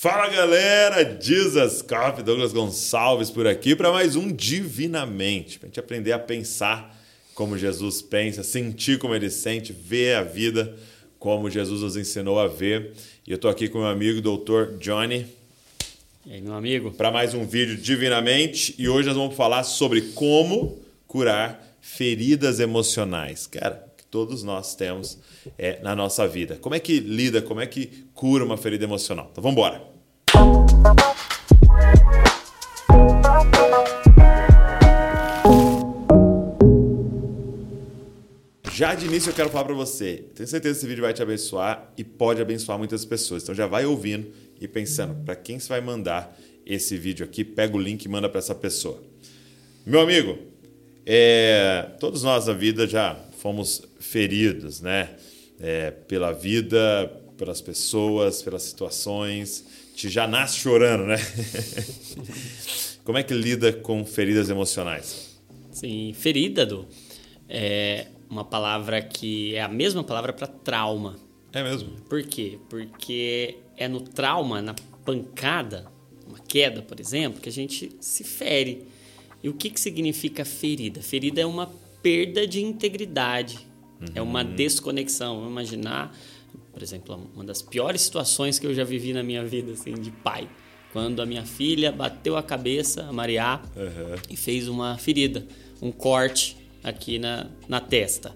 Fala 0.00 0.28
galera, 0.28 1.18
Jesus 1.20 1.82
Coffee, 1.82 2.22
Douglas 2.22 2.52
Gonçalves 2.52 3.32
por 3.32 3.48
aqui 3.48 3.74
para 3.74 3.90
mais 3.90 4.14
um 4.14 4.30
Divinamente, 4.30 5.58
para 5.58 5.66
a 5.66 5.70
gente 5.70 5.80
aprender 5.80 6.12
a 6.12 6.20
pensar 6.20 6.96
como 7.34 7.58
Jesus 7.58 8.00
pensa, 8.00 8.44
sentir 8.44 9.00
como 9.00 9.12
ele 9.12 9.28
sente, 9.28 9.72
ver 9.72 10.14
a 10.14 10.22
vida 10.22 10.72
como 11.18 11.50
Jesus 11.50 11.80
nos 11.80 11.96
ensinou 11.96 12.38
a 12.38 12.46
ver. 12.46 12.92
E 13.26 13.32
eu 13.32 13.34
estou 13.34 13.50
aqui 13.50 13.68
com 13.68 13.78
meu 13.78 13.88
amigo 13.88 14.20
Dr. 14.20 14.78
Johnny. 14.78 15.26
E 16.24 16.34
aí, 16.34 16.40
meu 16.40 16.54
amigo? 16.54 16.92
Para 16.92 17.10
mais 17.10 17.34
um 17.34 17.44
vídeo 17.44 17.76
Divinamente 17.76 18.76
e 18.78 18.88
hoje 18.88 19.08
nós 19.08 19.16
vamos 19.16 19.34
falar 19.34 19.64
sobre 19.64 20.12
como 20.12 20.80
curar 21.08 21.76
feridas 21.80 22.60
emocionais. 22.60 23.48
Cara, 23.48 23.87
todos 24.10 24.42
nós 24.42 24.74
temos 24.74 25.18
é, 25.58 25.80
na 25.82 25.94
nossa 25.94 26.26
vida. 26.26 26.56
Como 26.56 26.74
é 26.74 26.80
que 26.80 27.00
lida, 27.00 27.42
como 27.42 27.60
é 27.60 27.66
que 27.66 28.06
cura 28.14 28.44
uma 28.44 28.56
ferida 28.56 28.84
emocional? 28.84 29.28
Então 29.30 29.42
vamos 29.42 29.56
embora. 29.56 29.82
Já 38.72 38.94
de 38.94 39.06
início 39.06 39.30
eu 39.30 39.34
quero 39.34 39.50
falar 39.50 39.64
para 39.64 39.74
você, 39.74 40.24
tenho 40.36 40.48
certeza 40.48 40.74
que 40.74 40.78
esse 40.78 40.86
vídeo 40.86 41.02
vai 41.02 41.12
te 41.12 41.20
abençoar 41.20 41.92
e 41.98 42.04
pode 42.04 42.40
abençoar 42.40 42.78
muitas 42.78 43.04
pessoas. 43.04 43.42
Então 43.42 43.54
já 43.54 43.66
vai 43.66 43.84
ouvindo 43.84 44.30
e 44.60 44.68
pensando, 44.68 45.16
para 45.24 45.34
quem 45.34 45.58
você 45.58 45.68
vai 45.68 45.80
mandar 45.80 46.38
esse 46.64 46.96
vídeo 46.96 47.24
aqui, 47.24 47.42
pega 47.42 47.76
o 47.76 47.80
link 47.80 48.04
e 48.04 48.08
manda 48.08 48.28
para 48.28 48.38
essa 48.38 48.54
pessoa. 48.54 49.02
Meu 49.84 50.00
amigo, 50.00 50.38
é, 51.04 51.90
todos 51.98 52.22
nós 52.22 52.46
na 52.46 52.52
vida 52.52 52.86
já 52.86 53.18
fomos 53.38 53.82
feridos, 53.98 54.80
né? 54.80 55.16
É, 55.60 55.90
pela 55.90 56.32
vida, 56.32 57.10
pelas 57.36 57.60
pessoas, 57.60 58.42
pelas 58.42 58.62
situações. 58.62 59.64
A 59.86 59.90
gente 59.90 60.08
já 60.10 60.26
nasce 60.26 60.58
chorando, 60.58 61.06
né? 61.06 61.16
Como 63.02 63.16
é 63.16 63.22
que 63.22 63.32
lida 63.32 63.72
com 63.72 64.04
feridas 64.04 64.50
emocionais? 64.50 65.38
Sim, 65.72 66.12
ferida, 66.14 66.66
do 66.66 66.86
é 67.48 68.08
uma 68.28 68.44
palavra 68.44 69.00
que 69.00 69.54
é 69.54 69.62
a 69.62 69.68
mesma 69.68 70.04
palavra 70.04 70.32
para 70.32 70.46
trauma. 70.46 71.16
É 71.52 71.62
mesmo? 71.62 71.90
Por 72.08 72.22
quê? 72.22 72.58
Porque 72.68 73.56
é 73.76 73.88
no 73.88 74.00
trauma, 74.00 74.60
na 74.60 74.74
pancada, 75.04 75.90
uma 76.26 76.38
queda, 76.38 76.82
por 76.82 77.00
exemplo, 77.00 77.40
que 77.40 77.48
a 77.48 77.52
gente 77.52 77.90
se 78.00 78.22
fere. 78.22 78.86
E 79.42 79.48
o 79.48 79.54
que, 79.54 79.70
que 79.70 79.80
significa 79.80 80.44
ferida? 80.44 81.00
Ferida 81.00 81.40
é 81.40 81.46
uma 81.46 81.72
perda 82.02 82.46
de 82.46 82.62
integridade, 82.62 83.58
uhum. 84.00 84.06
é 84.14 84.22
uma 84.22 84.42
uhum. 84.42 84.54
desconexão. 84.54 85.36
Vamos 85.36 85.50
imaginar, 85.50 86.16
por 86.72 86.82
exemplo, 86.82 87.30
uma 87.34 87.44
das 87.44 87.62
piores 87.62 88.02
situações 88.02 88.58
que 88.58 88.66
eu 88.66 88.74
já 88.74 88.84
vivi 88.84 89.12
na 89.12 89.22
minha 89.22 89.44
vida, 89.44 89.72
assim, 89.72 89.94
de 89.94 90.10
pai. 90.10 90.48
Quando 90.92 91.20
a 91.20 91.26
minha 91.26 91.44
filha 91.44 91.92
bateu 91.92 92.36
a 92.36 92.42
cabeça, 92.42 93.04
a 93.04 93.12
Maria, 93.12 93.60
uhum. 93.76 94.16
e 94.30 94.36
fez 94.36 94.68
uma 94.68 94.96
ferida, 94.96 95.46
um 95.82 95.92
corte 95.92 96.56
aqui 96.82 97.18
na, 97.18 97.46
na 97.68 97.80
testa. 97.80 98.34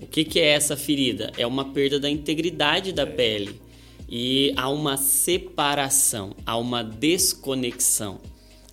O 0.00 0.06
que, 0.06 0.24
que 0.24 0.38
é 0.38 0.48
essa 0.48 0.76
ferida? 0.76 1.32
É 1.36 1.46
uma 1.46 1.72
perda 1.72 1.98
da 1.98 2.08
integridade 2.08 2.92
da 2.92 3.06
pele. 3.06 3.60
E 4.08 4.54
há 4.56 4.70
uma 4.70 4.96
separação, 4.96 6.34
há 6.46 6.56
uma 6.56 6.82
desconexão. 6.82 8.18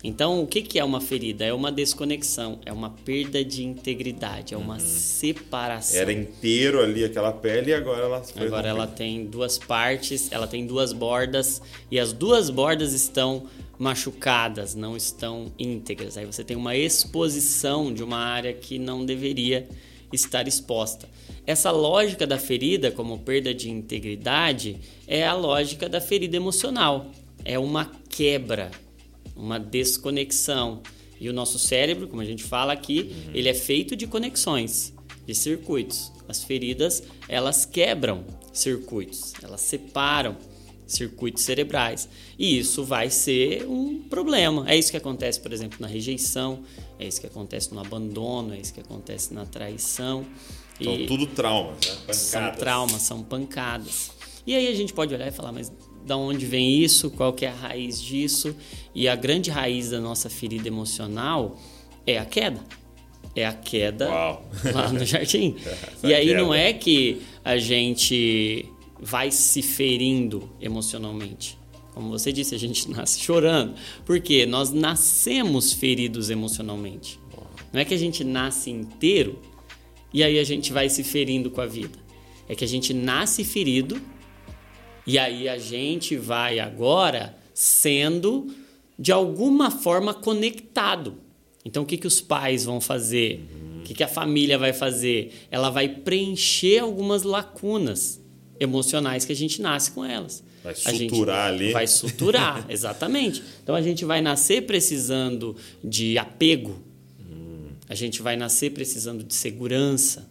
Então, 0.06 0.40
o 0.40 0.46
que, 0.46 0.62
que 0.62 0.78
é 0.78 0.84
uma 0.84 1.00
ferida? 1.00 1.44
É 1.44 1.52
uma 1.52 1.72
desconexão, 1.72 2.60
é 2.64 2.72
uma 2.72 2.90
perda 2.90 3.44
de 3.44 3.64
integridade, 3.64 4.54
é 4.54 4.56
uma 4.56 4.74
uhum. 4.74 4.80
separação. 4.80 6.00
Era 6.00 6.12
inteiro 6.12 6.80
ali 6.80 7.04
aquela 7.04 7.32
pele 7.32 7.72
e 7.72 7.74
agora 7.74 8.04
ela 8.04 8.22
foi 8.22 8.46
Agora 8.46 8.68
ela 8.68 8.86
tem 8.86 9.26
duas 9.26 9.58
partes, 9.58 10.30
ela 10.30 10.46
tem 10.46 10.64
duas 10.64 10.92
bordas 10.92 11.60
e 11.90 11.98
as 11.98 12.12
duas 12.12 12.50
bordas 12.50 12.92
estão 12.92 13.48
machucadas, 13.76 14.76
não 14.76 14.96
estão 14.96 15.52
íntegras. 15.58 16.16
Aí 16.16 16.24
você 16.24 16.44
tem 16.44 16.56
uma 16.56 16.76
exposição 16.76 17.92
de 17.92 18.04
uma 18.04 18.18
área 18.18 18.52
que 18.52 18.78
não 18.78 19.04
deveria 19.04 19.68
estar 20.12 20.46
exposta. 20.46 21.08
Essa 21.44 21.72
lógica 21.72 22.24
da 22.24 22.38
ferida, 22.38 22.92
como 22.92 23.18
perda 23.18 23.52
de 23.52 23.68
integridade, 23.68 24.76
é 25.08 25.26
a 25.26 25.34
lógica 25.34 25.88
da 25.88 26.00
ferida 26.00 26.36
emocional. 26.36 27.10
É 27.44 27.58
uma 27.58 27.90
quebra, 28.08 28.70
uma 29.36 29.58
desconexão. 29.58 30.82
E 31.20 31.28
o 31.28 31.32
nosso 31.32 31.58
cérebro, 31.58 32.08
como 32.08 32.20
a 32.20 32.24
gente 32.24 32.42
fala 32.42 32.72
aqui, 32.72 33.12
uhum. 33.12 33.30
ele 33.34 33.48
é 33.48 33.54
feito 33.54 33.96
de 33.96 34.06
conexões, 34.06 34.92
de 35.26 35.34
circuitos. 35.34 36.12
As 36.28 36.42
feridas, 36.42 37.02
elas 37.28 37.64
quebram 37.64 38.24
circuitos, 38.52 39.32
elas 39.42 39.60
separam 39.60 40.36
circuitos 40.86 41.42
cerebrais. 41.42 42.08
E 42.38 42.58
isso 42.58 42.84
vai 42.84 43.10
ser 43.10 43.66
um 43.66 44.00
problema. 44.02 44.64
É 44.68 44.76
isso 44.76 44.90
que 44.90 44.96
acontece, 44.96 45.40
por 45.40 45.52
exemplo, 45.52 45.78
na 45.80 45.86
rejeição, 45.86 46.62
é 46.98 47.06
isso 47.06 47.20
que 47.20 47.26
acontece 47.26 47.72
no 47.74 47.80
abandono, 47.80 48.54
é 48.54 48.58
isso 48.58 48.72
que 48.72 48.80
acontece 48.80 49.34
na 49.34 49.44
traição. 49.44 50.24
São 50.82 50.94
e 50.94 51.06
tudo 51.06 51.26
traumas, 51.26 51.86
né? 51.86 51.94
Pancadas. 51.94 52.16
São 52.16 52.52
traumas, 52.52 53.02
são 53.02 53.22
pancadas. 53.22 54.10
E 54.46 54.54
aí 54.54 54.68
a 54.68 54.74
gente 54.74 54.92
pode 54.92 55.12
olhar 55.12 55.26
e 55.26 55.32
falar, 55.32 55.50
mas 55.50 55.72
da 56.06 56.16
onde 56.16 56.46
vem 56.46 56.78
isso? 56.82 57.10
Qual 57.10 57.32
que 57.32 57.44
é 57.44 57.48
a 57.48 57.54
raiz 57.54 58.00
disso? 58.00 58.54
E 58.94 59.08
a 59.08 59.16
grande 59.16 59.50
raiz 59.50 59.90
da 59.90 60.00
nossa 60.00 60.30
ferida 60.30 60.68
emocional 60.68 61.58
é 62.06 62.16
a 62.16 62.24
queda. 62.24 62.60
É 63.34 63.44
a 63.44 63.52
queda 63.52 64.08
Uau. 64.08 64.48
lá 64.72 64.92
no 64.92 65.04
jardim. 65.04 65.56
e 66.02 66.14
aí 66.14 66.28
queda. 66.28 66.40
não 66.40 66.54
é 66.54 66.72
que 66.72 67.22
a 67.44 67.58
gente 67.58 68.66
vai 69.00 69.30
se 69.32 69.60
ferindo 69.62 70.48
emocionalmente. 70.60 71.58
Como 71.92 72.08
você 72.08 72.32
disse, 72.32 72.54
a 72.54 72.58
gente 72.58 72.88
nasce 72.92 73.20
chorando. 73.20 73.74
Porque 74.04 74.46
nós 74.46 74.70
nascemos 74.70 75.72
feridos 75.72 76.30
emocionalmente. 76.30 77.18
Não 77.72 77.80
é 77.80 77.84
que 77.84 77.94
a 77.94 77.98
gente 77.98 78.22
nasce 78.22 78.70
inteiro 78.70 79.42
e 80.14 80.22
aí 80.22 80.38
a 80.38 80.44
gente 80.44 80.72
vai 80.72 80.88
se 80.88 81.02
ferindo 81.02 81.50
com 81.50 81.60
a 81.60 81.66
vida. 81.66 81.98
É 82.48 82.54
que 82.54 82.64
a 82.64 82.68
gente 82.68 82.94
nasce 82.94 83.42
ferido 83.42 84.00
e 85.06 85.18
aí 85.18 85.48
a 85.48 85.56
gente 85.56 86.16
vai 86.16 86.58
agora 86.58 87.36
sendo 87.54 88.52
de 88.98 89.12
alguma 89.12 89.70
forma 89.70 90.12
conectado. 90.12 91.18
Então 91.64 91.82
o 91.82 91.86
que, 91.86 91.96
que 91.96 92.06
os 92.06 92.20
pais 92.20 92.64
vão 92.64 92.80
fazer? 92.80 93.44
O 93.78 93.82
que, 93.82 93.94
que 93.94 94.02
a 94.02 94.08
família 94.08 94.58
vai 94.58 94.72
fazer? 94.72 95.32
Ela 95.50 95.70
vai 95.70 95.88
preencher 95.88 96.80
algumas 96.80 97.22
lacunas 97.22 98.20
emocionais 98.58 99.24
que 99.24 99.32
a 99.32 99.36
gente 99.36 99.60
nasce 99.60 99.90
com 99.90 100.04
elas. 100.04 100.42
Vai 100.62 100.74
suturar 100.74 101.52
ali. 101.52 101.72
Vai 101.72 101.86
suturar, 101.86 102.66
exatamente. 102.70 103.42
Então 103.62 103.74
a 103.74 103.82
gente 103.82 104.04
vai 104.04 104.20
nascer 104.20 104.62
precisando 104.62 105.56
de 105.84 106.18
apego, 106.18 106.82
hum. 107.20 107.68
a 107.88 107.94
gente 107.94 108.22
vai 108.22 108.36
nascer 108.36 108.70
precisando 108.72 109.22
de 109.22 109.34
segurança, 109.34 110.28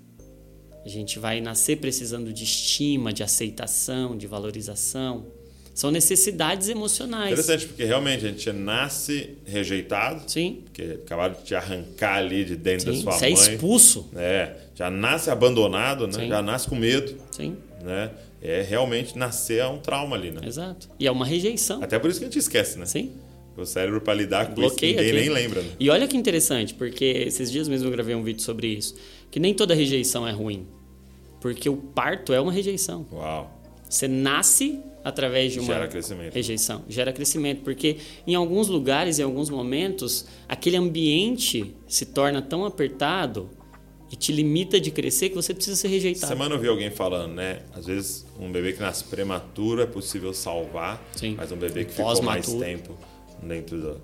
a 0.86 0.90
gente 0.90 1.18
vai 1.18 1.42
nascer 1.42 1.78
precisando 1.78 2.32
de 2.32 2.44
estima, 2.44 3.12
de 3.12 3.24
aceitação, 3.24 4.16
de 4.16 4.28
valorização. 4.28 5.26
São 5.74 5.92
necessidades 5.92 6.70
emocionais. 6.70 7.32
Interessante, 7.32 7.66
porque 7.66 7.84
realmente 7.84 8.26
a 8.26 8.30
gente 8.30 8.50
nasce 8.54 9.36
rejeitado. 9.46 10.24
Sim. 10.32 10.62
Porque 10.64 11.00
acabaram 11.04 11.34
de 11.34 11.44
te 11.44 11.56
arrancar 11.56 12.18
ali 12.18 12.46
de 12.46 12.56
dentro 12.56 12.94
Sim, 12.94 12.98
da 12.98 13.04
sua 13.04 13.12
você 13.14 13.26
mãe. 13.26 13.36
Você 13.36 13.50
é 13.50 13.54
expulso. 13.56 14.10
É, 14.16 14.56
já 14.76 14.90
nasce 14.90 15.30
abandonado, 15.30 16.08
né? 16.08 16.14
Sim. 16.14 16.30
Já 16.30 16.42
nasce 16.42 16.70
com 16.70 16.76
medo. 16.76 17.18
Sim. 17.32 17.58
Né? 17.84 18.12
É 18.42 18.62
realmente 18.62 19.18
nascer 19.18 19.58
é 19.58 19.68
um 19.68 19.80
trauma 19.80 20.16
ali, 20.16 20.32
né? 20.32 20.42
Exato. 20.46 20.88
E 21.00 21.08
é 21.08 21.12
uma 21.12 21.26
rejeição. 21.26 21.82
Até 21.84 21.98
por 21.98 22.10
isso 22.10 22.20
que 22.20 22.26
a 22.26 22.30
gente 22.30 22.40
esquece, 22.40 22.78
né? 22.78 22.86
Sim. 22.86 23.12
O 23.58 23.66
cérebro 23.66 24.02
para 24.02 24.14
lidar 24.14 24.48
com 24.48 24.56
Bloqueia 24.56 24.92
isso, 24.92 25.00
ninguém 25.02 25.20
aqui. 25.20 25.30
nem 25.30 25.44
lembra. 25.44 25.62
Né? 25.62 25.70
E 25.80 25.90
olha 25.90 26.08
que 26.08 26.18
interessante, 26.18 26.74
porque 26.74 27.06
esses 27.06 27.50
dias 27.50 27.68
mesmo 27.68 27.88
eu 27.88 27.92
gravei 27.92 28.14
um 28.16 28.24
vídeo 28.24 28.42
sobre 28.42 28.68
isso, 28.68 28.96
que 29.32 29.40
nem 29.40 29.54
toda 29.54 29.74
rejeição 29.74 30.28
é 30.28 30.32
ruim. 30.32 30.68
Porque 31.40 31.70
o 31.70 31.78
parto 31.78 32.34
é 32.34 32.40
uma 32.40 32.52
rejeição. 32.52 33.06
Uau. 33.12 33.52
Você 33.90 34.08
nasce 34.08 34.80
através 35.04 35.54
de 35.54 35.60
uma 35.60 35.74
gera 35.74 35.88
crescimento. 35.88 36.34
rejeição. 36.34 36.84
Gera 36.90 37.14
crescimento, 37.14 37.62
porque 37.62 37.98
em 38.26 38.34
alguns 38.34 38.68
lugares, 38.68 39.20
em 39.20 39.24
alguns 39.24 39.50
momentos, 39.50 40.26
aquele 40.50 40.76
ambiente 40.76 41.76
se 41.88 42.08
torna 42.08 42.42
tão 42.42 42.66
apertado 42.66 43.50
e 44.12 44.16
te 44.16 44.32
limita 44.32 44.80
de 44.80 44.92
crescer 44.92 45.30
que 45.30 45.36
você 45.36 45.54
precisa 45.54 45.76
ser 45.76 45.88
rejeitado. 45.90 46.28
Semana 46.28 46.56
eu 46.56 46.60
vi 46.60 46.68
alguém 46.68 46.90
falando, 46.90 47.34
né? 47.34 47.62
Às 47.74 47.86
vezes 47.86 48.26
um 48.40 48.52
bebê 48.52 48.74
que 48.74 48.80
nasce 48.80 49.04
prematuro 49.04 49.82
é 49.82 49.86
possível 49.86 50.34
salvar, 50.34 51.04
Sim. 51.16 51.36
mas 51.38 51.52
um 51.52 51.58
bebê 51.58 51.86
que 51.86 51.94
ficou 51.94 52.22
mais 52.24 52.52
tempo 52.52 52.98
dentro 53.42 53.78
do 53.80 54.02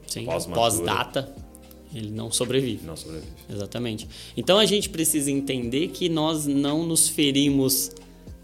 pós-data, 0.53 1.23
pós 1.23 1.51
ele 1.93 2.09
não 2.09 2.31
sobrevive. 2.31 2.85
Não 2.85 2.95
sobrevive. 2.95 3.31
Exatamente. 3.49 4.07
Então 4.35 4.57
a 4.57 4.65
gente 4.65 4.89
precisa 4.89 5.29
entender 5.29 5.89
que 5.89 6.07
nós 6.07 6.45
não 6.45 6.85
nos 6.85 7.09
ferimos 7.09 7.91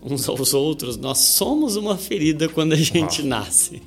uns 0.01 0.28
aos 0.28 0.54
outros, 0.54 0.98
nós 0.98 1.19
somos 1.19 1.75
uma 1.75 1.98
ferida 1.98 2.48
quando 2.48 2.74
a 2.74 2.78
gente 2.78 3.22
ah. 3.22 3.25
nasce. 3.25 3.81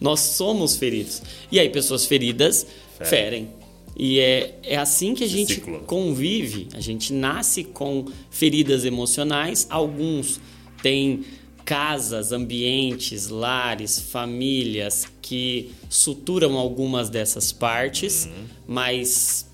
Nós 0.00 0.20
somos 0.20 0.76
feridos. 0.76 1.22
E 1.50 1.60
aí, 1.60 1.68
pessoas 1.68 2.04
feridas 2.04 2.66
ferem. 2.98 3.08
ferem. 3.08 3.48
E 3.96 4.18
é, 4.18 4.58
é 4.62 4.76
assim 4.76 5.14
que 5.14 5.22
a 5.22 5.28
gente 5.28 5.54
ciclo. 5.54 5.80
convive. 5.80 6.68
A 6.74 6.80
gente 6.80 7.12
nasce 7.12 7.62
com 7.62 8.06
feridas 8.30 8.84
emocionais. 8.84 9.66
Alguns 9.70 10.40
têm 10.82 11.24
casas, 11.64 12.32
ambientes, 12.32 13.28
lares, 13.28 13.98
famílias 13.98 15.06
que 15.20 15.72
suturam 15.88 16.56
algumas 16.56 17.08
dessas 17.08 17.52
partes, 17.52 18.26
uhum. 18.26 18.44
mas 18.66 19.50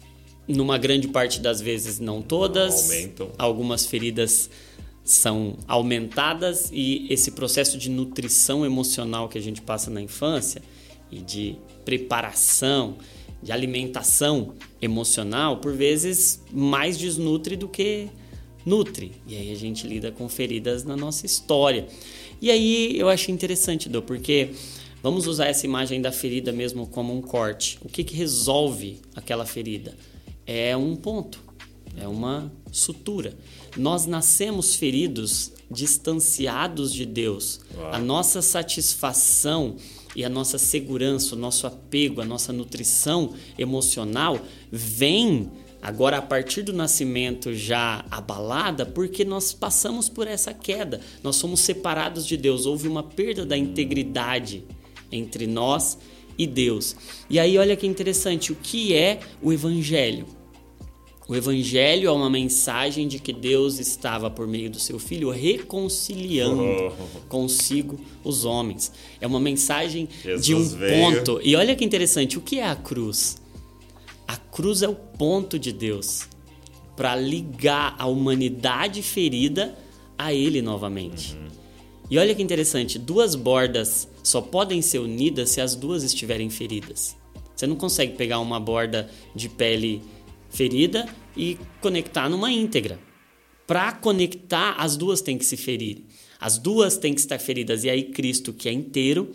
numa 0.47 0.79
grande 0.79 1.09
parte 1.09 1.41
das 1.41 1.61
vezes 1.61 1.99
não 2.01 2.23
todas. 2.23 2.91
Aumentam. 2.91 3.31
Algumas 3.39 3.87
feridas 3.87 4.49
são 5.05 5.57
aumentadas 5.67 6.71
e 6.73 7.07
esse 7.11 7.31
processo 7.31 7.79
de 7.79 7.89
nutrição 7.89 8.65
emocional 8.65 9.29
que 9.29 9.39
a 9.39 9.41
gente 9.41 9.61
passa 9.63 9.91
na 9.91 10.03
infância 10.03 10.63
e 11.11 11.21
de 11.21 11.57
preparação, 11.85 12.97
de 13.43 13.51
alimentação 13.51 14.55
emocional, 14.83 15.59
por 15.59 15.73
vezes 15.73 16.43
mais 16.53 16.99
desnutre 16.99 17.57
do 17.57 17.69
que 17.69 18.09
nutre. 18.69 19.13
E 19.27 19.35
aí 19.35 19.51
a 19.51 19.57
gente 19.57 19.87
lida 19.87 20.13
com 20.13 20.29
feridas 20.29 20.85
na 20.85 20.97
nossa 20.97 21.25
história. 21.25 21.89
E 22.41 22.51
aí 22.51 22.99
eu 22.99 23.09
achei 23.09 23.35
interessante, 23.35 23.89
Dô, 23.89 24.03
porque 24.03 24.51
vamos 25.03 25.27
usar 25.27 25.47
essa 25.47 25.65
imagem 25.67 26.01
da 26.01 26.13
ferida 26.13 26.53
mesmo 26.53 26.87
como 26.87 27.17
um 27.17 27.23
corte. 27.23 27.79
O 27.83 27.89
que, 27.89 28.05
que 28.05 28.15
resolve 28.15 29.01
aquela 29.17 29.47
ferida? 29.47 29.97
É 30.47 30.77
um 30.77 30.95
ponto, 30.95 31.43
é 31.97 32.07
uma 32.07 32.53
sutura. 32.71 33.35
Nós 33.77 34.07
nascemos 34.07 34.75
feridos, 34.75 35.53
distanciados 35.71 36.93
de 36.93 37.07
Deus. 37.07 37.61
Uau. 37.75 37.93
A 37.93 37.99
nossa 37.99 38.43
satisfação 38.43 39.77
e 40.15 40.25
a 40.25 40.29
nossa 40.29 40.59
segurança, 40.59 41.35
o 41.35 41.39
nosso 41.39 41.67
apego, 41.67 42.21
a 42.21 42.25
nossa 42.25 42.53
nutrição 42.53 43.35
emocional 43.59 44.39
vem 44.71 45.51
Agora, 45.81 46.19
a 46.19 46.23
partir 46.23 46.63
do 46.63 46.73
nascimento 46.73 47.55
já 47.55 48.05
abalada, 48.11 48.85
porque 48.85 49.25
nós 49.25 49.53
passamos 49.53 50.09
por 50.09 50.27
essa 50.27 50.53
queda, 50.53 51.01
nós 51.23 51.37
somos 51.37 51.61
separados 51.61 52.27
de 52.27 52.37
Deus, 52.37 52.67
houve 52.67 52.89
uma 52.89 53.03
perda 53.03 53.47
da 53.47 53.57
integridade 53.57 54.65
entre 55.11 55.47
nós 55.47 55.97
e 56.37 56.47
Deus. 56.47 56.97
E 57.31 57.39
aí, 57.39 57.57
olha 57.59 57.77
que 57.77 57.87
interessante, 57.87 58.53
o 58.53 58.57
que 58.57 58.93
é 58.93 59.21
o 59.41 59.53
Evangelho? 59.53 60.27
O 61.29 61.37
Evangelho 61.37 62.09
é 62.09 62.11
uma 62.11 62.31
mensagem 62.31 63.07
de 63.07 63.19
que 63.19 63.35
Deus 63.35 63.79
estava, 63.79 64.31
por 64.31 64.47
meio 64.47 64.71
do 64.71 64.81
seu 64.81 64.99
Filho, 64.99 65.29
reconciliando 65.29 66.63
oh. 66.63 67.21
consigo 67.29 68.01
os 68.25 68.47
homens. 68.47 68.91
É 69.21 69.27
uma 69.27 69.39
mensagem 69.39 70.09
Jesus 70.25 70.47
de 70.47 70.55
um 70.55 70.65
veio. 70.65 71.03
ponto. 71.03 71.41
E 71.45 71.55
olha 71.55 71.77
que 71.77 71.85
interessante, 71.85 72.39
o 72.39 72.41
que 72.41 72.59
é 72.59 72.67
a 72.67 72.75
cruz? 72.75 73.37
A 74.29 74.37
cruz 74.37 74.83
é 74.83 74.89
o 74.89 74.95
ponto 74.95 75.59
de 75.59 75.73
Deus 75.73 76.29
para 76.95 77.17
ligar 77.17 77.97
a 77.99 78.07
humanidade 78.07 79.03
ferida 79.03 79.75
a 80.19 80.35
Ele 80.35 80.61
novamente. 80.61 81.35
Uhum. 81.35 81.49
E 82.11 82.19
olha 82.19 82.35
que 82.35 82.43
interessante, 82.43 82.99
duas 82.99 83.35
bordas 83.35 84.07
só 84.23 84.43
podem 84.43 84.83
ser 84.83 84.99
unidas 84.99 85.49
se 85.51 85.63
as 85.63 85.75
duas 85.75 86.03
estiverem 86.03 86.51
feridas. 86.51 87.17
Você 87.57 87.67
não 87.67 87.77
consegue 87.77 88.17
pegar 88.17 88.39
uma 88.41 88.61
borda 88.61 89.11
de 89.35 89.49
pele 89.49 90.03
ferida 90.51 91.09
e 91.37 91.59
conectar 91.81 92.29
numa 92.29 92.53
íntegra. 92.53 92.99
Para 93.67 93.93
conectar, 93.93 94.73
as 94.73 94.97
duas 94.97 95.23
têm 95.23 95.39
que 95.39 95.45
se 95.45 95.57
ferir. 95.57 96.05
As 96.41 96.59
duas 96.59 96.97
têm 96.97 97.15
que 97.15 97.21
estar 97.21 97.39
feridas. 97.39 97.85
E 97.85 97.91
aí 97.91 98.05
Cristo, 98.05 98.53
que 98.53 98.69
é 98.69 98.73
inteiro, 98.73 99.33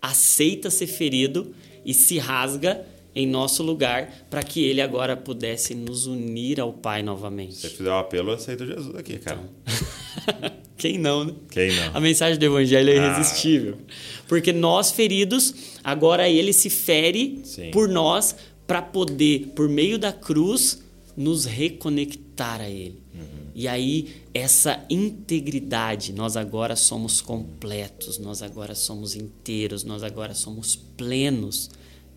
aceita 0.00 0.70
ser 0.70 0.86
ferido 0.88 1.54
e 1.84 1.94
se 1.94 2.18
rasga 2.18 2.86
em 3.14 3.26
nosso 3.26 3.62
lugar 3.62 4.26
para 4.30 4.42
que 4.42 4.64
ele 4.64 4.80
agora 4.80 5.16
pudesse 5.16 5.74
nos 5.74 6.06
unir 6.06 6.60
ao 6.60 6.72
Pai 6.72 7.02
novamente. 7.02 7.56
Se 7.56 7.68
fizer 7.68 7.90
um 7.90 7.98
apelo, 7.98 8.30
eu 8.30 8.34
aceito 8.34 8.66
Jesus 8.66 8.94
aqui, 8.96 9.18
cara. 9.18 9.40
Então... 9.40 10.62
Quem 10.82 10.98
não, 10.98 11.24
né? 11.24 11.34
Quem 11.48 11.72
não? 11.76 11.94
A 11.94 12.00
mensagem 12.00 12.36
do 12.36 12.44
Evangelho 12.44 12.90
é 12.90 12.98
ah. 12.98 13.14
irresistível. 13.14 13.78
Porque 14.26 14.52
nós 14.52 14.90
feridos, 14.90 15.54
agora 15.84 16.28
ele 16.28 16.52
se 16.52 16.68
fere 16.68 17.40
Sim. 17.44 17.70
por 17.70 17.88
nós 17.88 18.34
para 18.66 18.82
poder, 18.82 19.52
por 19.54 19.68
meio 19.68 19.96
da 19.96 20.12
cruz, 20.12 20.82
nos 21.16 21.44
reconectar 21.44 22.60
a 22.60 22.68
Ele. 22.68 22.98
Uhum. 23.14 23.50
E 23.54 23.68
aí, 23.68 24.08
essa 24.34 24.84
integridade, 24.90 26.12
nós 26.12 26.36
agora 26.36 26.74
somos 26.74 27.20
completos, 27.20 28.18
nós 28.18 28.42
agora 28.42 28.74
somos 28.74 29.14
inteiros, 29.14 29.84
nós 29.84 30.02
agora 30.02 30.34
somos 30.34 30.74
plenos 30.74 31.70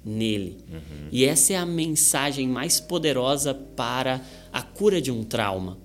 nele. 0.05 0.57
Uhum. 0.71 1.09
E 1.11 1.25
essa 1.25 1.53
é 1.53 1.55
a 1.57 1.65
mensagem 1.65 2.47
mais 2.47 2.79
poderosa 2.79 3.53
para 3.53 4.23
a 4.53 4.61
cura 4.61 5.01
de 5.01 5.11
um 5.11 5.23
trauma. 5.23 5.79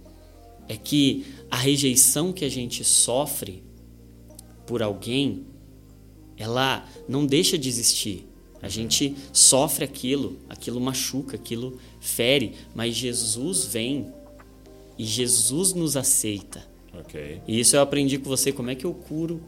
É 0.68 0.76
que 0.76 1.24
a 1.50 1.56
rejeição 1.56 2.32
que 2.32 2.44
a 2.44 2.48
gente 2.48 2.84
sofre 2.84 3.64
por 4.66 4.82
alguém, 4.82 5.46
ela 6.36 6.86
não 7.08 7.24
deixa 7.24 7.56
de 7.56 7.68
existir. 7.68 8.28
A 8.62 8.68
gente 8.68 9.16
sofre 9.32 9.84
aquilo, 9.84 10.38
aquilo 10.48 10.78
machuca, 10.80 11.34
aquilo 11.34 11.78
fere, 11.98 12.52
mas 12.74 12.94
Jesus 12.94 13.64
vem 13.64 14.12
e 14.98 15.04
Jesus 15.04 15.72
nos 15.72 15.96
aceita. 15.96 16.62
Okay. 17.00 17.40
E 17.48 17.58
isso 17.58 17.74
eu 17.74 17.80
aprendi 17.80 18.18
com 18.18 18.28
você. 18.28 18.52
Como 18.52 18.70
é 18.70 18.74
que 18.74 18.84
eu 18.84 18.92
curo 18.92 19.40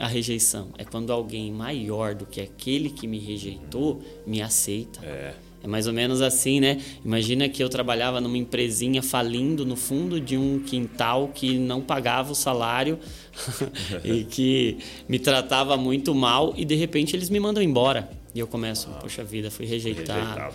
a 0.00 0.06
rejeição? 0.06 0.68
É 0.78 0.84
quando 0.84 1.12
alguém 1.12 1.52
maior 1.52 2.14
do 2.14 2.26
que 2.26 2.40
aquele 2.40 2.90
que 2.90 3.06
me 3.06 3.18
rejeitou 3.18 4.00
me 4.26 4.40
aceita. 4.42 5.04
É. 5.04 5.34
É 5.62 5.66
mais 5.66 5.86
ou 5.86 5.92
menos 5.92 6.22
assim, 6.22 6.58
né? 6.58 6.80
Imagina 7.04 7.46
que 7.46 7.62
eu 7.62 7.68
trabalhava 7.68 8.18
numa 8.18 8.38
empresinha 8.38 9.02
falindo 9.02 9.66
no 9.66 9.76
fundo 9.76 10.18
de 10.18 10.36
um 10.36 10.58
quintal 10.60 11.28
que 11.28 11.58
não 11.58 11.82
pagava 11.82 12.32
o 12.32 12.34
salário 12.34 12.98
e 14.02 14.24
que 14.24 14.78
me 15.06 15.18
tratava 15.18 15.76
muito 15.76 16.14
mal 16.14 16.54
e 16.56 16.64
de 16.64 16.74
repente 16.74 17.14
eles 17.14 17.28
me 17.28 17.38
mandam 17.38 17.62
embora. 17.62 18.08
E 18.34 18.38
eu 18.38 18.46
começo, 18.46 18.88
ah, 18.90 19.00
poxa 19.00 19.22
vida, 19.22 19.50
fui 19.50 19.66
rejeitado. 19.66 20.18
rejeitado. 20.18 20.54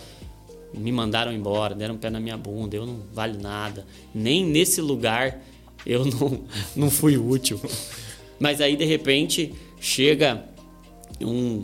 Me 0.73 0.91
mandaram 0.91 1.31
embora, 1.31 1.75
deram 1.75 1.95
um 1.95 1.97
pé 1.97 2.09
na 2.09 2.19
minha 2.19 2.35
bunda, 2.35 2.75
eu 2.75 2.85
não 2.85 3.01
vale 3.13 3.37
nada. 3.37 3.85
Nem 4.13 4.43
nesse 4.43 4.81
lugar 4.81 5.39
eu 5.85 6.03
não, 6.03 6.41
não 6.75 6.89
fui 6.89 7.15
útil. 7.15 7.61
Mas 8.39 8.61
aí, 8.61 8.75
de 8.75 8.85
repente, 8.85 9.53
chega 9.79 10.43
um 11.21 11.63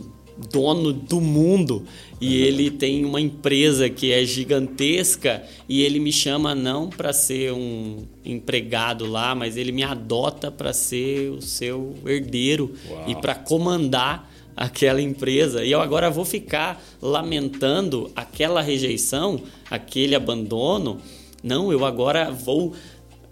dono 0.50 0.92
do 0.92 1.20
mundo 1.20 1.84
e 2.20 2.42
ele 2.42 2.70
tem 2.70 3.04
uma 3.04 3.20
empresa 3.20 3.90
que 3.90 4.12
é 4.12 4.24
gigantesca 4.24 5.42
e 5.68 5.82
ele 5.82 5.98
me 5.98 6.12
chama 6.12 6.54
não 6.54 6.88
para 6.88 7.12
ser 7.12 7.52
um 7.52 8.04
empregado 8.24 9.06
lá, 9.06 9.34
mas 9.34 9.56
ele 9.56 9.72
me 9.72 9.82
adota 9.82 10.50
para 10.50 10.72
ser 10.72 11.30
o 11.30 11.42
seu 11.42 11.94
herdeiro 12.06 12.72
Uau. 12.88 13.04
e 13.08 13.14
para 13.16 13.34
comandar 13.34 14.30
aquela 14.56 15.00
empresa. 15.00 15.64
E 15.64 15.72
eu 15.72 15.80
agora 15.80 16.10
vou 16.10 16.24
ficar 16.24 16.82
lamentando 17.00 18.10
aquela 18.14 18.62
rejeição, 18.62 19.42
aquele 19.70 20.14
abandono. 20.14 20.98
Não, 21.42 21.72
eu 21.72 21.84
agora 21.84 22.30
vou 22.30 22.72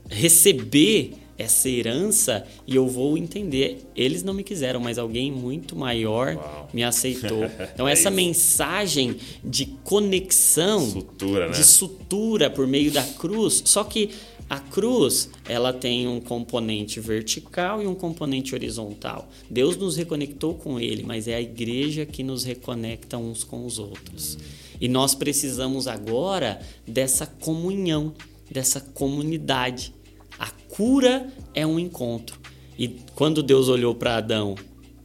receber 0.08 1.14
essa 1.40 1.68
herança 1.68 2.46
e 2.66 2.76
eu 2.76 2.86
vou 2.86 3.16
entender. 3.16 3.84
Eles 3.96 4.22
não 4.22 4.34
me 4.34 4.44
quiseram, 4.44 4.80
mas 4.80 4.98
alguém 4.98 5.32
muito 5.32 5.74
maior 5.74 6.34
Uau. 6.36 6.68
me 6.72 6.82
aceitou. 6.82 7.40
Então, 7.72 7.88
é 7.88 7.92
essa 7.92 8.08
isso. 8.08 8.16
mensagem 8.16 9.16
de 9.42 9.66
conexão, 9.84 10.80
sutura, 10.80 11.46
né? 11.46 11.52
de 11.52 11.64
sutura 11.64 12.50
por 12.50 12.66
meio 12.66 12.90
da 12.90 13.02
cruz, 13.02 13.62
só 13.64 13.84
que 13.84 14.10
a 14.50 14.58
cruz, 14.58 15.30
ela 15.48 15.72
tem 15.72 16.08
um 16.08 16.20
componente 16.20 16.98
vertical 16.98 17.80
e 17.80 17.86
um 17.86 17.94
componente 17.94 18.52
horizontal. 18.52 19.30
Deus 19.48 19.76
nos 19.76 19.96
reconectou 19.96 20.54
com 20.54 20.80
ele, 20.80 21.04
mas 21.04 21.28
é 21.28 21.36
a 21.36 21.40
igreja 21.40 22.04
que 22.04 22.24
nos 22.24 22.42
reconecta 22.42 23.16
uns 23.16 23.44
com 23.44 23.64
os 23.64 23.78
outros. 23.78 24.36
E 24.80 24.88
nós 24.88 25.14
precisamos 25.14 25.86
agora 25.86 26.60
dessa 26.84 27.26
comunhão, 27.26 28.12
dessa 28.50 28.80
comunidade. 28.80 29.94
A 30.40 30.50
cura 30.50 31.30
é 31.54 31.66
um 31.66 31.78
encontro. 31.78 32.40
E 32.78 32.88
quando 33.14 33.42
Deus 33.42 33.68
olhou 33.68 33.94
para 33.94 34.16
Adão 34.16 34.54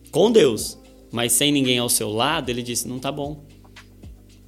com 0.10 0.32
Deus, 0.32 0.78
mas 1.12 1.34
sem 1.34 1.52
ninguém 1.52 1.78
ao 1.78 1.90
seu 1.90 2.10
lado, 2.10 2.50
ele 2.50 2.64
disse: 2.64 2.88
não 2.88 3.00
tá 3.00 3.12
bom. 3.12 3.44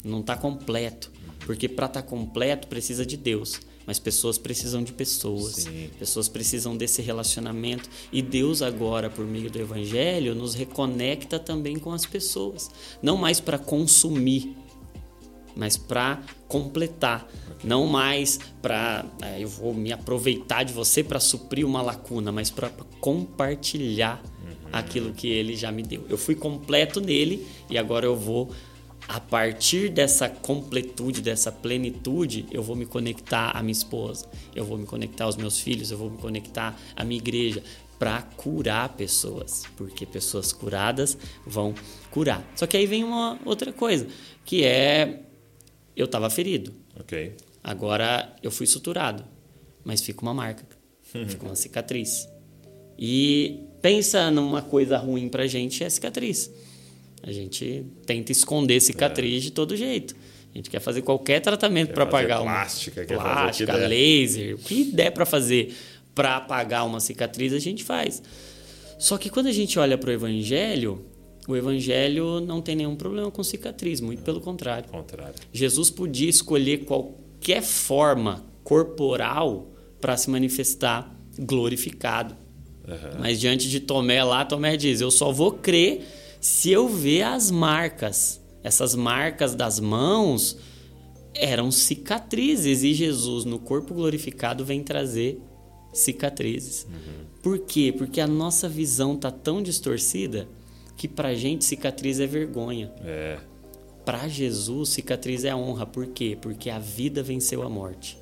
Não 0.01 0.21
tá 0.21 0.37
completo. 0.37 1.11
Porque 1.45 1.67
para 1.67 1.87
estar 1.87 2.01
tá 2.01 2.07
completo 2.07 2.67
precisa 2.67 3.05
de 3.05 3.17
Deus. 3.17 3.59
Mas 3.85 3.99
pessoas 3.99 4.37
precisam 4.37 4.83
de 4.83 4.93
pessoas. 4.93 5.55
Sim. 5.55 5.89
Pessoas 5.99 6.27
precisam 6.29 6.75
desse 6.75 7.01
relacionamento. 7.01 7.89
E 8.11 8.21
Deus, 8.21 8.61
agora, 8.61 9.09
por 9.09 9.25
meio 9.25 9.49
do 9.49 9.59
Evangelho, 9.59 10.35
nos 10.35 10.53
reconecta 10.53 11.37
também 11.37 11.77
com 11.79 11.91
as 11.91 12.05
pessoas. 12.05 12.69
Não 13.01 13.15
mais 13.15 13.39
para 13.39 13.57
consumir, 13.57 14.55
mas 15.57 15.75
para 15.75 16.21
completar, 16.47 17.27
não 17.63 17.87
mais 17.87 18.39
para 18.61 19.05
é, 19.21 19.43
eu 19.43 19.47
vou 19.47 19.73
me 19.73 19.91
aproveitar 19.91 20.63
de 20.63 20.71
você 20.71 21.03
para 21.03 21.19
suprir 21.19 21.65
uma 21.65 21.81
lacuna, 21.81 22.31
mas 22.31 22.49
para 22.49 22.69
compartilhar 23.01 24.21
uhum. 24.23 24.69
aquilo 24.71 25.13
que 25.13 25.27
ele 25.27 25.55
já 25.55 25.71
me 25.71 25.83
deu. 25.83 26.05
Eu 26.07 26.17
fui 26.17 26.35
completo 26.35 27.01
nele 27.01 27.45
e 27.69 27.77
agora 27.77 28.05
eu 28.05 28.15
vou 28.15 28.51
a 29.07 29.19
partir 29.19 29.89
dessa 29.89 30.27
completude, 30.27 31.21
dessa 31.21 31.49
plenitude, 31.49 32.45
eu 32.51 32.61
vou 32.61 32.75
me 32.75 32.85
conectar 32.85 33.51
à 33.55 33.61
minha 33.61 33.71
esposa, 33.71 34.29
eu 34.53 34.65
vou 34.65 34.77
me 34.77 34.85
conectar 34.85 35.23
aos 35.23 35.37
meus 35.37 35.59
filhos, 35.59 35.91
eu 35.91 35.97
vou 35.97 36.09
me 36.09 36.17
conectar 36.17 36.77
à 36.93 37.05
minha 37.05 37.17
igreja, 37.17 37.63
para 37.97 38.21
curar 38.21 38.89
pessoas, 38.89 39.63
porque 39.75 40.05
pessoas 40.05 40.51
curadas 40.53 41.17
vão 41.45 41.73
curar. 42.11 42.45
Só 42.55 42.67
que 42.67 42.77
aí 42.77 42.85
vem 42.85 43.03
uma 43.03 43.39
outra 43.43 43.73
coisa, 43.73 44.07
que 44.45 44.63
é 44.63 45.23
eu 45.97 46.05
estava 46.05 46.29
ferido. 46.29 46.71
Ok. 46.99 47.33
Agora 47.63 48.33
eu 48.41 48.51
fui 48.51 48.67
suturado, 48.67 49.25
mas 49.83 50.01
fica 50.01 50.21
uma 50.21 50.33
marca, 50.33 50.63
fica 51.01 51.45
uma 51.45 51.55
cicatriz. 51.55 52.29
E 52.97 53.59
pensa 53.81 54.31
numa 54.31 54.61
coisa 54.61 54.97
ruim 54.97 55.27
pra 55.27 55.47
gente 55.47 55.83
é 55.83 55.89
cicatriz. 55.89 56.51
A 57.23 57.31
gente 57.31 57.85
tenta 58.05 58.31
esconder 58.31 58.79
cicatriz 58.79 59.41
é. 59.41 59.45
de 59.45 59.51
todo 59.51 59.75
jeito. 59.75 60.15
A 60.53 60.57
gente 60.57 60.69
quer 60.69 60.79
fazer 60.79 61.01
qualquer 61.01 61.41
tratamento 61.41 61.93
para 61.93 62.03
apagar 62.03 62.41
uma 62.41 62.51
plástica, 62.51 63.05
quer 63.05 63.17
plástica, 63.17 63.73
fazer 63.73 63.87
laser, 63.87 64.55
o 64.55 64.57
que 64.57 64.85
der 64.85 65.11
para 65.11 65.25
fazer 65.25 65.75
para 66.15 66.37
apagar 66.37 66.85
uma 66.85 66.99
cicatriz, 66.99 67.53
a 67.53 67.59
gente 67.59 67.83
faz. 67.83 68.23
Só 68.97 69.17
que 69.19 69.29
quando 69.29 69.47
a 69.47 69.51
gente 69.51 69.77
olha 69.77 69.97
para 69.97 70.09
o 70.09 70.13
evangelho, 70.13 71.05
o 71.47 71.55
evangelho 71.55 72.41
não 72.41 72.61
tem 72.61 72.75
nenhum 72.75 72.95
problema 72.95 73.31
com 73.31 73.41
cicatriz, 73.41 74.01
muito 74.01 74.21
pelo 74.21 74.41
contrário. 74.41 74.89
contrário. 74.89 75.35
Jesus 75.53 75.89
podia 75.89 76.29
escolher 76.29 76.79
qualquer 76.79 77.63
forma 77.63 78.45
corporal 78.63 79.71
para 80.01 80.17
se 80.17 80.29
manifestar 80.29 81.15
glorificado. 81.39 82.35
Uhum. 82.85 83.19
Mas 83.19 83.39
diante 83.39 83.69
de 83.69 83.79
Tomé 83.79 84.23
lá, 84.23 84.43
Tomé 84.43 84.75
diz: 84.75 84.99
Eu 84.99 85.09
só 85.09 85.31
vou 85.31 85.53
crer 85.53 86.05
se 86.41 86.69
eu 86.69 86.89
ver 86.89 87.23
as 87.23 87.49
marcas. 87.49 88.41
Essas 88.61 88.93
marcas 88.93 89.55
das 89.55 89.79
mãos 89.79 90.57
eram 91.33 91.71
cicatrizes 91.71 92.83
e 92.83 92.93
Jesus, 92.93 93.45
no 93.45 93.59
corpo 93.59 93.93
glorificado, 93.93 94.65
vem 94.65 94.83
trazer 94.83 95.41
cicatrizes. 95.93 96.85
Uhum. 96.85 97.25
Por 97.41 97.59
quê? 97.59 97.93
Porque 97.95 98.19
a 98.19 98.27
nossa 98.27 98.67
visão 98.67 99.15
tá 99.15 99.31
tão 99.31 99.61
distorcida 99.61 100.47
que 100.97 101.07
pra 101.07 101.35
gente 101.35 101.63
cicatriz 101.63 102.19
é 102.19 102.25
vergonha. 102.25 102.91
É. 103.05 103.37
Para 104.03 104.27
Jesus, 104.27 104.89
cicatriz 104.89 105.45
é 105.45 105.55
honra. 105.55 105.85
Por 105.85 106.07
quê? 106.07 106.35
Porque 106.41 106.69
a 106.69 106.79
vida 106.79 107.21
venceu 107.21 107.61
a 107.61 107.69
morte. 107.69 108.17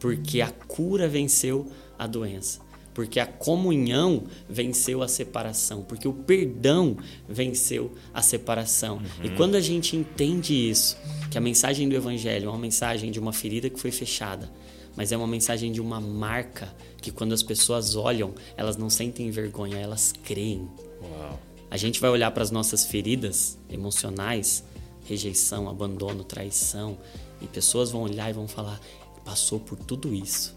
Porque 0.00 0.40
a 0.40 0.50
cura 0.50 1.06
venceu 1.06 1.70
a 1.98 2.06
doença. 2.06 2.60
Porque 2.94 3.18
a 3.18 3.26
comunhão 3.26 4.24
venceu 4.48 5.02
a 5.02 5.08
separação. 5.08 5.82
Porque 5.82 6.08
o 6.08 6.12
perdão 6.12 6.96
venceu 7.28 7.92
a 8.14 8.22
separação. 8.22 8.96
Uhum. 8.96 9.24
E 9.24 9.30
quando 9.30 9.56
a 9.56 9.60
gente 9.60 9.96
entende 9.96 10.54
isso, 10.70 10.96
que 11.30 11.36
a 11.36 11.40
mensagem 11.40 11.88
do 11.88 11.96
Evangelho 11.96 12.46
é 12.46 12.48
uma 12.48 12.58
mensagem 12.58 13.10
de 13.10 13.18
uma 13.18 13.32
ferida 13.32 13.68
que 13.68 13.78
foi 13.78 13.90
fechada, 13.90 14.50
mas 14.96 15.10
é 15.10 15.16
uma 15.16 15.26
mensagem 15.26 15.72
de 15.72 15.80
uma 15.80 16.00
marca 16.00 16.72
que 17.02 17.10
quando 17.10 17.32
as 17.32 17.42
pessoas 17.42 17.96
olham, 17.96 18.32
elas 18.56 18.76
não 18.76 18.88
sentem 18.88 19.28
vergonha, 19.30 19.76
elas 19.76 20.12
creem. 20.12 20.68
Uau. 21.02 21.40
A 21.70 21.76
gente 21.76 22.00
vai 22.00 22.10
olhar 22.10 22.30
para 22.30 22.42
as 22.42 22.50
nossas 22.50 22.86
feridas 22.86 23.58
emocionais, 23.68 24.64
rejeição, 25.04 25.68
abandono, 25.68 26.24
traição, 26.24 26.96
e 27.40 27.46
pessoas 27.46 27.90
vão 27.90 28.02
olhar 28.02 28.30
e 28.30 28.32
vão 28.32 28.48
falar: 28.48 28.80
passou 29.24 29.60
por 29.60 29.78
tudo 29.78 30.14
isso. 30.14 30.56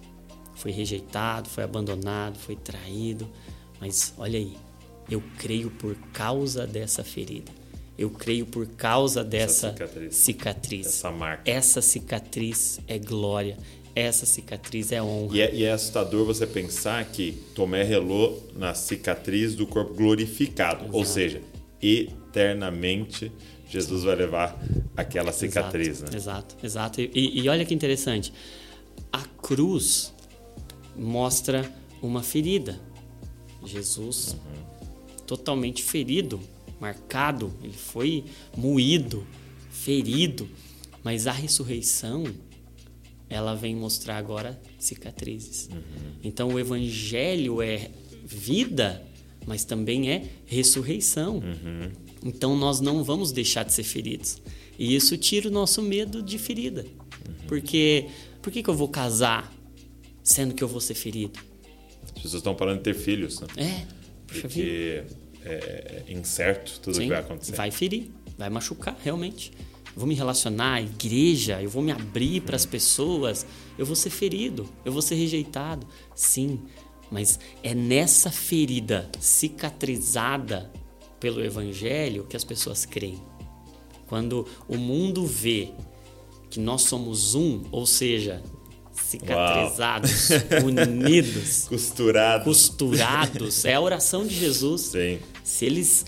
Foi 0.56 0.72
rejeitado, 0.72 1.50
foi 1.50 1.64
abandonado, 1.64 2.38
foi 2.38 2.56
traído, 2.56 3.30
mas 3.80 4.14
olha 4.18 4.40
aí, 4.40 4.58
eu 5.10 5.22
creio 5.38 5.70
por 5.70 5.96
causa 6.12 6.66
dessa 6.66 7.04
ferida. 7.04 7.52
Eu 7.98 8.12
creio 8.12 8.46
por 8.46 8.68
causa 8.68 9.24
dessa 9.24 9.72
cicatriz. 9.72 10.16
cicatriz. 10.16 10.88
Essa 10.88 11.12
marca. 11.12 11.50
Essa 11.50 11.82
cicatriz 11.82 12.80
é 12.88 13.00
glória 13.00 13.58
essa 14.02 14.26
cicatriz 14.26 14.92
é 14.92 15.02
honra. 15.02 15.36
E 15.36 15.42
é, 15.42 15.56
e 15.56 15.64
é, 15.64 15.72
assustador 15.72 16.26
você 16.26 16.46
pensar 16.46 17.04
que 17.06 17.32
Tomé 17.56 17.84
relou 17.84 18.48
na 18.56 18.74
cicatriz 18.74 19.56
do 19.56 19.66
corpo 19.66 19.94
glorificado, 19.94 20.84
Exato. 20.84 20.98
ou 20.98 21.06
seja, 21.06 21.42
eternamente 21.82 23.32
Jesus 23.70 24.04
vai 24.04 24.16
levar 24.16 24.58
aquela 24.96 25.32
cicatriz. 25.32 25.88
Exato, 25.88 26.12
né? 26.12 26.18
exato. 26.18 26.56
exato. 26.64 27.02
E, 27.02 27.42
e 27.42 27.50
olha 27.50 27.66
que 27.66 27.74
interessante, 27.74 28.32
a 29.12 29.24
cruz 29.24 30.14
mostra 30.96 31.70
uma 32.02 32.24
ferida. 32.24 32.80
Jesus 33.66 34.34
uhum. 34.34 35.18
totalmente 35.26 35.84
ferido, 35.84 36.40
marcado, 36.80 37.54
ele 37.62 37.74
foi 37.74 38.24
moído, 38.56 39.26
ferido, 39.70 40.48
mas 41.04 41.28
a 41.28 41.32
ressurreição 41.32 42.24
ela 43.30 43.56
vem 43.56 43.76
mostrar 43.76 44.18
agora 44.18 44.60
cicatrizes. 44.80 45.70
Uhum. 45.72 46.12
Então 46.24 46.50
o 46.50 46.60
evangelho 46.60 47.62
é 47.62 47.90
vida, 48.26 49.04
mas 49.46 49.64
também 49.64 50.10
é 50.10 50.26
ressurreição. 50.46 51.38
Uhum. 51.38 51.92
Então 52.24 52.56
nós 52.56 52.80
não 52.80 53.04
vamos 53.04 53.32
deixar 53.32 53.64
de 53.64 53.74
ser 53.74 53.84
feridos. 53.84 54.42
E 54.80 54.96
isso 54.96 55.18
tira 55.18 55.50
o 55.50 55.52
nosso 55.52 55.82
medo 55.82 56.22
de 56.22 56.38
ferida. 56.38 56.84
Uhum. 56.84 57.48
Porque 57.48 58.08
por 58.42 58.52
que, 58.52 58.64
que 58.64 58.70
eu 58.70 58.76
vou 58.76 58.88
casar 58.88 59.54
sendo 60.24 60.54
que 60.54 60.64
eu 60.64 60.68
vou 60.68 60.80
ser 60.80 60.94
ferido? 60.94 61.40
As 62.04 62.12
pessoas 62.12 62.34
estão 62.36 62.56
parando 62.56 62.78
de 62.78 62.84
ter 62.84 62.94
filhos, 62.94 63.42
né? 63.42 63.48
É, 63.58 63.86
porque 64.28 65.04
é, 65.44 66.04
é 66.08 66.14
incerto 66.14 66.80
tudo 66.82 66.98
o 66.98 67.00
que 67.00 67.08
vai 67.08 67.20
acontecer. 67.20 67.56
Vai 67.56 67.72
ferir, 67.72 68.10
vai 68.38 68.50
machucar, 68.50 68.98
realmente 69.04 69.52
vou 69.96 70.08
me 70.08 70.16
relacionar 70.16 70.76
à 70.76 70.82
igreja, 70.82 71.62
eu 71.62 71.70
vou 71.70 71.82
me 71.82 71.92
abrir 71.92 72.42
para 72.42 72.56
as 72.56 72.66
pessoas, 72.66 73.46
eu 73.78 73.86
vou 73.86 73.96
ser 73.96 74.10
ferido, 74.10 74.68
eu 74.84 74.92
vou 74.92 75.02
ser 75.02 75.16
rejeitado. 75.16 75.88
Sim, 76.16 76.60
mas 77.12 77.40
é 77.64 77.74
nessa 77.74 78.30
ferida 78.30 79.10
cicatrizada 79.20 80.72
pelo 81.20 81.44
evangelho 81.44 82.26
que 82.26 82.36
as 82.36 82.44
pessoas 82.44 82.86
creem. 82.86 83.22
Quando 84.08 84.48
o 84.68 84.78
mundo 84.78 85.26
vê 85.26 85.70
que 86.50 86.60
nós 86.60 86.84
somos 86.84 87.36
um, 87.36 87.64
ou 87.72 87.86
seja, 87.86 88.42
cicatrizados, 88.94 90.30
Uau. 90.30 90.66
unidos, 90.68 91.66
costurados. 91.70 92.46
Costurados. 92.46 93.66
É 93.66 93.74
a 93.74 93.82
oração 93.82 94.26
de 94.26 94.36
Jesus. 94.36 94.82
Sim. 94.82 95.20
Se 95.44 95.66
eles 95.66 96.06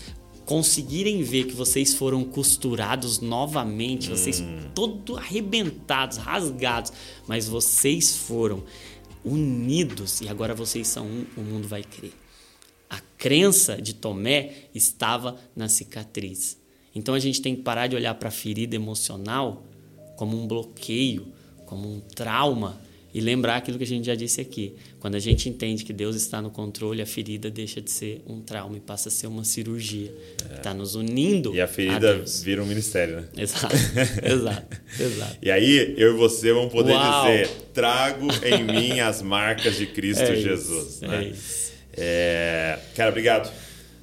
conseguirem 0.50 1.22
ver 1.22 1.44
que 1.44 1.54
vocês 1.54 1.94
foram 1.94 2.24
costurados 2.24 3.20
novamente, 3.20 4.10
hum. 4.10 4.16
vocês 4.16 4.42
todo 4.74 5.16
arrebentados, 5.16 6.16
rasgados, 6.16 6.92
mas 7.28 7.46
vocês 7.46 8.16
foram 8.16 8.64
unidos 9.24 10.20
e 10.20 10.28
agora 10.28 10.52
vocês 10.52 10.88
são 10.88 11.06
um, 11.06 11.24
o 11.36 11.40
mundo 11.40 11.68
vai 11.68 11.84
crer. 11.84 12.12
A 12.88 12.98
crença 13.16 13.80
de 13.80 13.94
Tomé 13.94 14.64
estava 14.74 15.36
na 15.54 15.68
cicatriz. 15.68 16.58
Então 16.92 17.14
a 17.14 17.20
gente 17.20 17.40
tem 17.40 17.54
que 17.54 17.62
parar 17.62 17.86
de 17.86 17.94
olhar 17.94 18.14
para 18.16 18.26
a 18.26 18.32
ferida 18.32 18.74
emocional 18.74 19.62
como 20.16 20.36
um 20.36 20.48
bloqueio, 20.48 21.28
como 21.64 21.88
um 21.88 22.00
trauma 22.00 22.80
e 23.12 23.20
lembrar 23.20 23.56
aquilo 23.56 23.76
que 23.76 23.84
a 23.84 23.86
gente 23.86 24.06
já 24.06 24.14
disse 24.14 24.40
aqui. 24.40 24.74
Quando 25.00 25.16
a 25.16 25.18
gente 25.18 25.48
entende 25.48 25.84
que 25.84 25.92
Deus 25.92 26.14
está 26.14 26.40
no 26.40 26.50
controle, 26.50 27.02
a 27.02 27.06
ferida 27.06 27.50
deixa 27.50 27.80
de 27.80 27.90
ser 27.90 28.22
um 28.26 28.40
trauma 28.40 28.76
e 28.76 28.80
passa 28.80 29.08
a 29.08 29.12
ser 29.12 29.26
uma 29.26 29.44
cirurgia. 29.44 30.12
É. 30.50 30.54
Está 30.54 30.72
nos 30.72 30.94
unindo. 30.94 31.54
E 31.54 31.60
a 31.60 31.66
ferida 31.66 32.22
a 32.22 32.42
vira 32.44 32.62
um 32.62 32.66
ministério, 32.66 33.16
né? 33.16 33.28
Exato, 33.36 33.74
exato, 34.24 34.76
exato. 34.98 35.36
E 35.42 35.50
aí 35.50 35.94
eu 35.96 36.14
e 36.14 36.16
você 36.16 36.52
vamos 36.52 36.72
poder 36.72 36.92
Uau. 36.92 37.26
dizer: 37.26 37.48
trago 37.74 38.28
em 38.44 38.64
mim 38.64 39.00
as 39.00 39.22
marcas 39.22 39.76
de 39.76 39.86
Cristo 39.86 40.22
é 40.30 40.36
Jesus. 40.36 40.88
Isso, 40.94 41.06
né? 41.06 41.24
É 41.24 41.28
isso. 41.28 41.72
É... 41.94 42.78
Cara, 42.94 43.10
obrigado. 43.10 43.52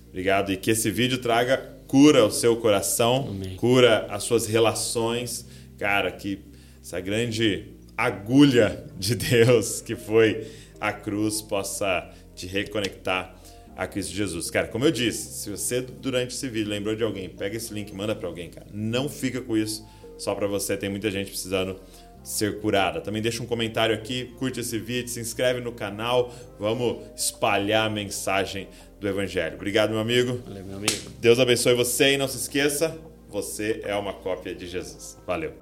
Obrigado. 0.09 0.51
E 0.51 0.57
que 0.57 0.71
esse 0.71 0.91
vídeo 0.91 1.19
traga 1.19 1.57
cura 1.87 2.21
ao 2.21 2.31
seu 2.31 2.57
coração, 2.57 3.27
Amém. 3.29 3.55
cura 3.55 4.05
as 4.09 4.23
suas 4.23 4.45
relações. 4.45 5.45
Cara, 5.77 6.11
que 6.11 6.39
essa 6.81 6.99
grande 6.99 7.76
agulha 7.97 8.85
de 8.97 9.15
Deus 9.15 9.81
que 9.81 9.95
foi 9.95 10.47
a 10.79 10.93
cruz 10.93 11.41
possa 11.41 12.09
te 12.35 12.45
reconectar 12.45 13.35
a 13.75 13.87
Cristo 13.87 14.13
Jesus. 14.13 14.49
Cara, 14.49 14.67
como 14.67 14.85
eu 14.85 14.91
disse, 14.91 15.43
se 15.43 15.49
você 15.49 15.81
durante 15.81 16.33
esse 16.33 16.47
vídeo 16.47 16.69
lembrou 16.69 16.95
de 16.95 17.03
alguém, 17.03 17.29
pega 17.29 17.57
esse 17.57 17.73
link, 17.73 17.93
manda 17.93 18.15
para 18.15 18.27
alguém, 18.27 18.49
cara. 18.49 18.67
Não 18.71 19.09
fica 19.09 19.41
com 19.41 19.57
isso 19.57 19.85
só 20.17 20.33
para 20.33 20.47
você, 20.47 20.75
tem 20.75 20.89
muita 20.89 21.11
gente 21.11 21.29
precisando 21.29 21.79
ser 22.23 22.59
curada. 22.59 22.99
Também 22.99 23.21
deixa 23.21 23.41
um 23.41 23.45
comentário 23.45 23.95
aqui, 23.95 24.33
curte 24.37 24.59
esse 24.59 24.77
vídeo, 24.77 25.09
se 25.09 25.19
inscreve 25.19 25.61
no 25.61 25.71
canal, 25.71 26.33
vamos 26.59 27.03
espalhar 27.15 27.85
a 27.85 27.89
mensagem 27.89 28.67
do 28.99 29.07
evangelho. 29.07 29.55
Obrigado, 29.55 29.91
meu 29.91 29.99
amigo. 29.99 30.41
Valeu, 30.45 30.65
meu 30.65 30.77
amigo. 30.77 30.93
Deus 31.19 31.39
abençoe 31.39 31.73
você 31.75 32.13
e 32.13 32.17
não 32.17 32.27
se 32.27 32.37
esqueça, 32.37 32.97
você 33.29 33.81
é 33.85 33.95
uma 33.95 34.13
cópia 34.13 34.55
de 34.55 34.67
Jesus. 34.67 35.17
Valeu. 35.25 35.53